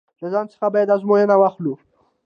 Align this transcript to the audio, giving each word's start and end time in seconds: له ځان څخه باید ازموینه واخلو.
له 0.21 0.27
ځان 0.33 0.45
څخه 0.51 0.67
باید 0.73 0.93
ازموینه 0.95 1.35
واخلو. 1.37 1.73